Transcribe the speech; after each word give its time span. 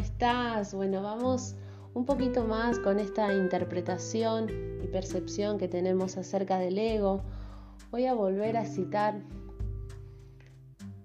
estás? 0.00 0.74
Bueno, 0.74 1.02
vamos 1.02 1.54
un 1.94 2.06
poquito 2.06 2.44
más 2.44 2.78
con 2.78 2.98
esta 2.98 3.32
interpretación 3.34 4.48
y 4.82 4.86
percepción 4.86 5.58
que 5.58 5.68
tenemos 5.68 6.16
acerca 6.16 6.58
del 6.58 6.78
ego. 6.78 7.22
Voy 7.90 8.06
a 8.06 8.14
volver 8.14 8.56
a 8.56 8.64
citar 8.64 9.20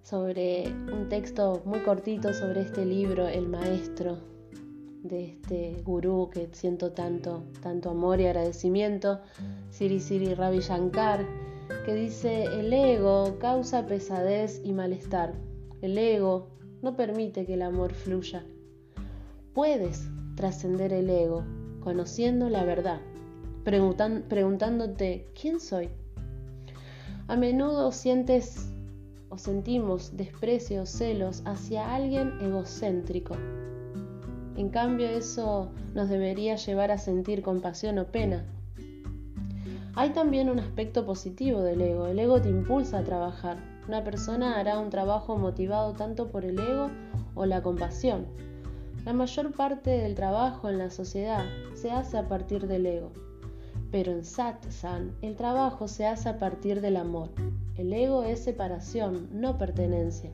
sobre 0.01 0.67
un 0.93 1.09
texto 1.09 1.61
muy 1.65 1.79
cortito 1.79 2.33
sobre 2.33 2.61
este 2.61 2.85
libro, 2.85 3.27
El 3.27 3.47
Maestro, 3.47 4.19
de 5.03 5.25
este 5.25 5.81
gurú 5.83 6.29
que 6.31 6.47
siento 6.53 6.91
tanto, 6.91 7.43
tanto 7.61 7.89
amor 7.89 8.21
y 8.21 8.27
agradecimiento, 8.27 9.19
Siri 9.71 9.99
Siri 9.99 10.33
Ravi 10.35 10.59
Shankar, 10.59 11.25
que 11.85 11.95
dice, 11.95 12.45
el 12.45 12.71
ego 12.71 13.37
causa 13.39 13.87
pesadez 13.87 14.61
y 14.63 14.71
malestar. 14.71 15.33
El 15.81 15.97
ego 15.97 16.47
no 16.81 16.95
permite 16.95 17.45
que 17.45 17.55
el 17.55 17.63
amor 17.63 17.93
fluya. 17.93 18.45
Puedes 19.55 20.09
trascender 20.35 20.91
el 20.91 21.09
ego 21.09 21.45
conociendo 21.79 22.49
la 22.49 22.65
verdad, 22.65 22.99
preguntándote, 23.63 25.29
¿quién 25.39 25.61
soy? 25.61 25.87
A 27.29 27.37
menudo 27.37 27.93
sientes 27.93 28.69
o 29.29 29.37
sentimos 29.37 30.17
desprecio 30.17 30.81
o 30.81 30.85
celos 30.85 31.41
hacia 31.45 31.95
alguien 31.95 32.33
egocéntrico. 32.41 33.37
En 34.57 34.67
cambio, 34.67 35.07
eso 35.07 35.71
nos 35.93 36.09
debería 36.09 36.57
llevar 36.57 36.91
a 36.91 36.97
sentir 36.97 37.41
compasión 37.41 37.97
o 37.97 38.07
pena. 38.07 38.43
Hay 39.95 40.09
también 40.09 40.49
un 40.49 40.59
aspecto 40.59 41.05
positivo 41.05 41.61
del 41.61 41.79
ego. 41.79 42.07
El 42.07 42.19
ego 42.19 42.41
te 42.41 42.49
impulsa 42.49 42.97
a 42.99 43.03
trabajar. 43.05 43.55
Una 43.87 44.03
persona 44.03 44.59
hará 44.59 44.79
un 44.79 44.89
trabajo 44.89 45.37
motivado 45.37 45.93
tanto 45.93 46.29
por 46.29 46.43
el 46.43 46.59
ego 46.59 46.89
o 47.35 47.45
la 47.45 47.63
compasión. 47.63 48.25
La 49.05 49.13
mayor 49.13 49.51
parte 49.51 49.91
del 49.91 50.15
trabajo 50.15 50.67
en 50.67 50.79
la 50.79 50.89
sociedad 50.89 51.45
se 51.75 51.91
hace 51.91 52.17
a 52.17 52.27
partir 52.27 52.65
del 52.65 52.87
ego. 52.87 53.11
Pero 53.91 54.11
en 54.11 54.25
satsang 54.25 55.11
el 55.21 55.35
trabajo 55.35 55.87
se 55.87 56.07
hace 56.07 56.27
a 56.27 56.39
partir 56.39 56.81
del 56.81 56.97
amor. 56.97 57.29
El 57.77 57.93
ego 57.93 58.23
es 58.23 58.43
separación, 58.43 59.29
no 59.31 59.59
pertenencia. 59.59 60.31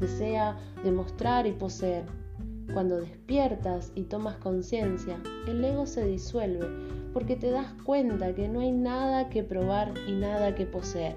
Desea 0.00 0.58
demostrar 0.82 1.46
y 1.46 1.52
poseer. 1.52 2.04
Cuando 2.72 3.00
despiertas 3.00 3.92
y 3.94 4.02
tomas 4.02 4.38
conciencia, 4.38 5.22
el 5.46 5.64
ego 5.64 5.86
se 5.86 6.04
disuelve 6.04 6.66
porque 7.12 7.36
te 7.36 7.52
das 7.52 7.72
cuenta 7.84 8.34
que 8.34 8.48
no 8.48 8.58
hay 8.58 8.72
nada 8.72 9.28
que 9.28 9.44
probar 9.44 9.94
y 10.08 10.12
nada 10.14 10.56
que 10.56 10.66
poseer. 10.66 11.14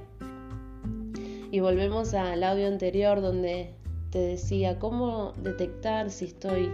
Y 1.49 1.59
volvemos 1.59 2.13
al 2.13 2.43
audio 2.43 2.67
anterior 2.67 3.19
donde 3.19 3.73
te 4.13 4.19
decía 4.19 4.77
cómo 4.77 5.33
detectar 5.41 6.11
si 6.11 6.25
estoy 6.25 6.69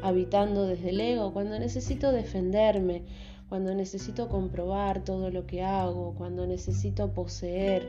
habitando 0.00 0.64
desde 0.64 0.90
el 0.90 1.00
ego 1.00 1.32
cuando 1.32 1.58
necesito 1.58 2.12
defenderme, 2.12 3.02
cuando 3.48 3.74
necesito 3.74 4.28
comprobar 4.28 5.02
todo 5.02 5.28
lo 5.32 5.44
que 5.44 5.64
hago, 5.64 6.14
cuando 6.14 6.46
necesito 6.46 7.12
poseer, 7.12 7.84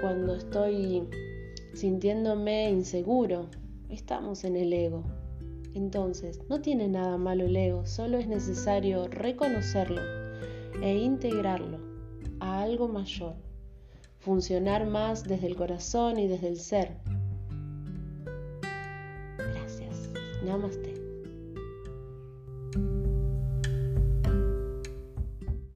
cuando 0.00 0.34
estoy 0.34 1.04
sintiéndome 1.72 2.68
inseguro. 2.68 3.46
Estamos 3.88 4.42
en 4.42 4.56
el 4.56 4.72
ego. 4.72 5.04
Entonces, 5.74 6.40
no 6.48 6.60
tiene 6.60 6.88
nada 6.88 7.16
malo 7.16 7.44
el 7.44 7.54
ego, 7.54 7.86
solo 7.86 8.18
es 8.18 8.26
necesario 8.26 9.06
reconocerlo 9.06 10.00
e 10.82 10.96
integrarlo 10.96 11.78
a 12.40 12.60
algo 12.60 12.88
mayor, 12.88 13.36
funcionar 14.18 14.84
más 14.84 15.22
desde 15.22 15.46
el 15.46 15.54
corazón 15.54 16.18
y 16.18 16.26
desde 16.26 16.48
el 16.48 16.58
ser. 16.58 16.96
नमस्ते 20.44 21.03